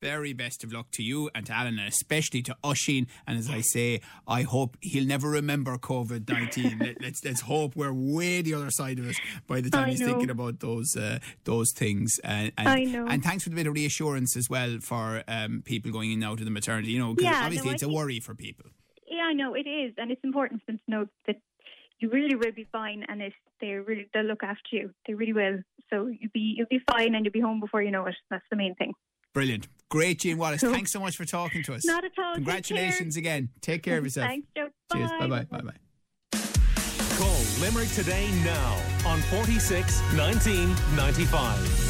Very 0.00 0.32
best 0.32 0.62
of 0.62 0.72
luck 0.72 0.86
to 0.92 1.02
you 1.02 1.28
and 1.34 1.44
to 1.46 1.52
Alan, 1.52 1.78
and 1.78 1.88
especially 1.88 2.42
to 2.42 2.56
Oisin. 2.64 3.08
And 3.26 3.38
as 3.38 3.50
I 3.50 3.60
say, 3.60 4.00
I 4.26 4.42
hope 4.42 4.76
he'll 4.80 5.06
never 5.06 5.28
remember 5.28 5.76
COVID 5.76 6.28
nineteen. 6.28 6.78
Let, 6.80 7.02
let's 7.02 7.24
let's 7.24 7.40
hope 7.40 7.74
we're 7.74 7.92
way 7.92 8.42
the 8.42 8.54
other 8.54 8.70
side 8.70 8.98
of 8.98 9.08
it 9.08 9.16
by 9.46 9.60
the 9.60 9.70
time 9.70 9.86
I 9.86 9.90
he's 9.90 10.00
know. 10.00 10.06
thinking 10.06 10.30
about 10.30 10.60
those 10.60 10.96
uh, 10.96 11.18
those 11.44 11.72
things. 11.74 12.18
And, 12.22 12.52
and, 12.56 12.68
I 12.68 12.84
know. 12.84 13.06
And 13.08 13.22
thanks 13.22 13.42
for 13.44 13.50
the 13.50 13.56
bit 13.56 13.66
of 13.66 13.74
reassurance 13.74 14.36
as 14.36 14.48
well 14.48 14.78
for 14.80 15.24
um, 15.26 15.62
people 15.64 15.90
going 15.90 16.12
in 16.12 16.22
and 16.22 16.24
out 16.24 16.38
of 16.38 16.44
the 16.44 16.50
maternity. 16.50 16.92
You 16.92 17.00
know, 17.00 17.14
because 17.14 17.32
Yeah, 17.32 17.44
obviously 17.44 17.70
I 17.70 17.74
it's 17.74 17.82
a 17.82 17.88
worry 17.88 18.20
for 18.20 18.34
people. 18.34 18.66
Yeah, 19.06 19.24
I 19.24 19.32
know 19.32 19.54
it 19.54 19.66
is, 19.66 19.94
and 19.98 20.10
it's 20.12 20.22
important 20.22 20.60
for 20.64 20.72
them 20.72 20.80
to 20.84 20.90
know 20.90 21.06
that 21.26 21.36
you 21.98 22.10
really 22.10 22.36
will 22.36 22.52
be 22.52 22.68
fine, 22.70 23.04
and 23.08 23.20
it, 23.22 23.32
they 23.60 23.72
really 23.72 24.08
they'll 24.14 24.24
look 24.24 24.42
after 24.42 24.68
you. 24.72 24.90
They 25.06 25.14
really 25.14 25.32
will. 25.32 25.58
So 25.90 26.06
you'll 26.06 26.30
be 26.32 26.54
you'll 26.56 26.68
be 26.70 26.80
fine, 26.90 27.14
and 27.14 27.24
you'll 27.24 27.32
be 27.32 27.40
home 27.40 27.60
before 27.60 27.82
you 27.82 27.90
know 27.90 28.06
it. 28.06 28.14
That's 28.30 28.44
the 28.50 28.56
main 28.56 28.74
thing. 28.76 28.92
Brilliant, 29.34 29.68
great, 29.90 30.20
Jean 30.20 30.38
Wallace. 30.38 30.60
Cool. 30.60 30.72
Thanks 30.72 30.92
so 30.92 31.00
much 31.00 31.16
for 31.16 31.24
talking 31.24 31.62
to 31.64 31.74
us. 31.74 31.84
Not 31.84 32.04
at 32.04 32.12
all. 32.18 32.34
Congratulations 32.34 33.14
care. 33.14 33.20
again. 33.20 33.48
Take 33.60 33.82
care 33.82 33.98
of 33.98 34.04
yourself. 34.08 34.28
Thanks, 34.28 34.46
Joe. 34.56 34.68
Cheers. 34.92 35.10
Bye 35.18 35.26
Bye. 35.26 35.44
bye. 35.44 35.58
Bye 35.58 35.72
bye. 35.72 36.38
Call 37.16 37.40
Limerick 37.60 37.88
today 37.90 38.30
now 38.44 38.80
on 39.06 39.20
46 39.22 40.00
19 40.14 40.74
95. 40.96 41.87